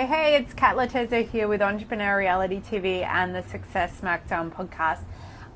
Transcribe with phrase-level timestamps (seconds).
[0.00, 5.02] Hey, hey, it's Kat Loterzo here with Entrepreneur Reality TV and the Success Smackdown podcast.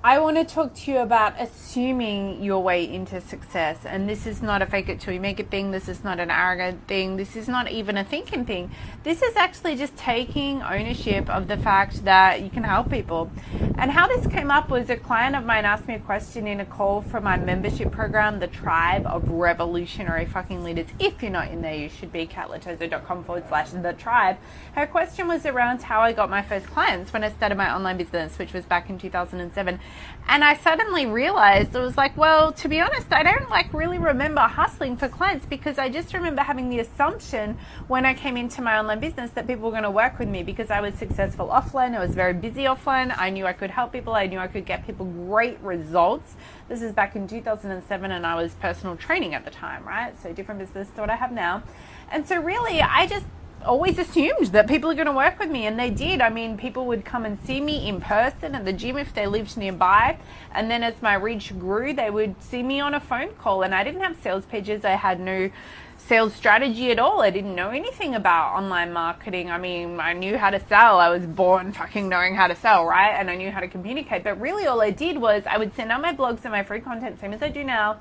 [0.05, 3.87] I want to talk to you about assuming your way into success.
[3.87, 5.71] And this is not a fake it till you make it thing.
[5.71, 7.17] This is not an arrogant thing.
[7.17, 8.71] This is not even a thinking thing.
[9.03, 13.31] This is actually just taking ownership of the fact that you can help people.
[13.77, 16.61] And how this came up was a client of mine asked me a question in
[16.61, 20.87] a call for my membership program, The Tribe of Revolutionary Fucking Leaders.
[21.01, 24.39] If you're not in there, you should be katloterzo.com forward slash the tribe.
[24.75, 27.97] Her question was around how I got my first clients when I started my online
[27.97, 29.81] business, which was back in 2007.
[30.29, 33.99] And I suddenly realized it was like, well, to be honest, I don't like really
[33.99, 38.63] remember hustling for clients because I just remember having the assumption when I came into
[38.63, 41.49] my online business that people were going to work with me because I was successful
[41.49, 41.97] offline.
[41.97, 43.13] I was very busy offline.
[43.19, 44.15] I knew I could help people.
[44.15, 46.35] I knew I could get people great results.
[46.69, 50.15] This is back in 2007 and I was personal training at the time, right?
[50.23, 51.63] So different business to what I have now.
[52.11, 53.27] And so really, I just
[53.65, 56.21] always assumed that people are going to work with me, and they did.
[56.21, 59.27] I mean, people would come and see me in person at the gym if they
[59.27, 60.19] lived nearby.
[60.53, 63.63] And then as my reach grew, they would see me on a phone call.
[63.63, 65.51] And I didn't have sales pages, I had no
[65.97, 67.23] sales strategy at all.
[67.23, 69.51] I didn't know anything about online marketing.
[69.51, 71.01] I mean, I knew how to sell.
[71.01, 73.13] I was born fucking knowing how to sell, right?
[73.13, 74.23] And I knew how to communicate.
[74.23, 76.81] But really, all I did was I would send out my blogs and my free
[76.81, 77.99] content, same as I do now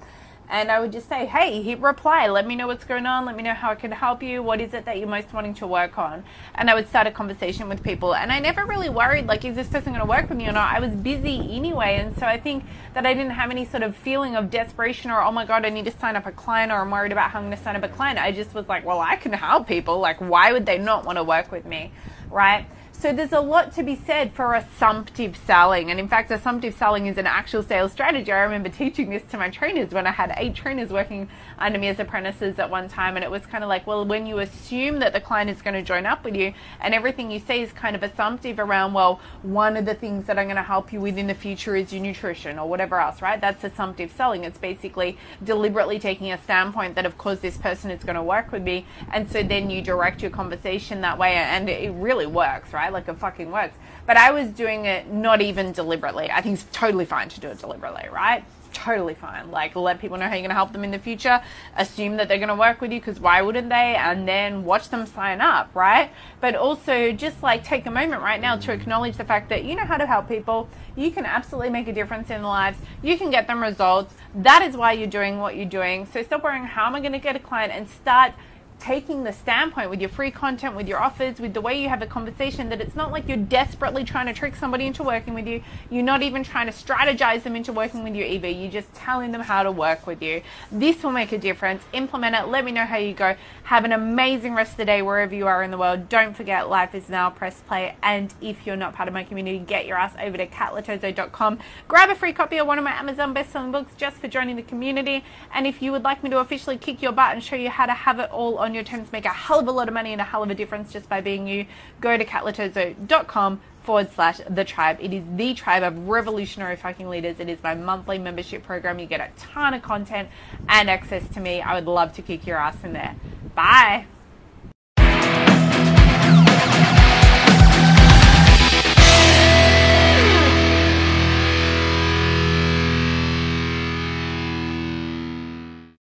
[0.49, 2.27] and I would just say, hey, hit reply.
[2.27, 3.25] Let me know what's going on.
[3.25, 4.43] Let me know how I can help you.
[4.43, 6.23] What is it that you're most wanting to work on?
[6.55, 8.13] And I would start a conversation with people.
[8.13, 10.51] And I never really worried, like, is this person going to work with me or
[10.51, 10.75] not?
[10.75, 11.97] I was busy anyway.
[11.97, 15.21] And so I think that I didn't have any sort of feeling of desperation or,
[15.21, 17.39] oh my God, I need to sign up a client or I'm worried about how
[17.39, 18.19] I'm going to sign up a client.
[18.19, 19.99] I just was like, well, I can help people.
[19.99, 21.91] Like, why would they not want to work with me?
[22.29, 22.65] Right?
[23.03, 25.91] So there's a lot to be said for assumptive selling.
[25.91, 28.31] And in fact, assumptive selling is an actual sales strategy.
[28.31, 31.27] I remember teaching this to my trainers when I had eight trainers working
[31.59, 33.17] under me as apprentices at one time.
[33.17, 35.73] And it was kind of like, well, when you assume that the client is going
[35.73, 39.19] to join up with you and everything you say is kind of assumptive around, well,
[39.41, 41.91] one of the things that I'm going to help you with in the future is
[41.91, 43.41] your nutrition or whatever else, right?
[43.41, 44.45] That's assumptive selling.
[44.45, 48.53] It's basically deliberately taking a standpoint that, of course, this person is going to work
[48.53, 48.85] with me.
[49.11, 51.33] And so then you direct your conversation that way.
[51.33, 52.92] And it really works, right?
[52.93, 53.75] Like it fucking works.
[54.05, 56.29] But I was doing it not even deliberately.
[56.31, 58.43] I think it's totally fine to do it deliberately, right?
[58.73, 59.51] Totally fine.
[59.51, 61.41] Like, let people know how you're going to help them in the future.
[61.77, 63.95] Assume that they're going to work with you because why wouldn't they?
[63.95, 66.11] And then watch them sign up, right?
[66.41, 69.75] But also, just like take a moment right now to acknowledge the fact that you
[69.75, 70.67] know how to help people.
[70.95, 72.77] You can absolutely make a difference in their lives.
[73.01, 74.15] You can get them results.
[74.35, 76.07] That is why you're doing what you're doing.
[76.07, 78.33] So stop worrying, how am I going to get a client and start
[78.79, 82.01] taking the standpoint with your free content, with your offers, with the way you have
[82.01, 85.47] a conversation that it's not like you're desperately trying to trick somebody into working with
[85.47, 85.63] you.
[85.89, 88.47] You're not even trying to strategize them into working with you either.
[88.47, 90.41] You're just telling them how to work with you.
[90.71, 91.83] This will make a difference.
[91.93, 92.47] Implement it.
[92.47, 93.35] Let me know how you go.
[93.63, 96.09] Have an amazing rest of the day wherever you are in the world.
[96.09, 97.29] Don't forget, life is now.
[97.29, 97.95] Press play.
[98.03, 101.59] And if you're not part of my community, get your ass over to katloterzo.com.
[101.87, 104.63] Grab a free copy of one of my Amazon best-selling books just for joining the
[104.63, 105.23] community.
[105.53, 107.85] And if you would like me to officially kick your butt and show you how
[107.85, 110.11] to have it all on your terms make a hell of a lot of money
[110.11, 111.65] and a hell of a difference just by being you,
[112.01, 114.97] go to katloterzo.com forward slash the tribe.
[115.01, 117.39] It is the tribe of revolutionary fucking leaders.
[117.39, 118.99] It is my monthly membership program.
[118.99, 120.29] You get a ton of content
[120.69, 121.61] and access to me.
[121.61, 123.15] I would love to kick your ass in there.
[123.55, 124.05] Bye.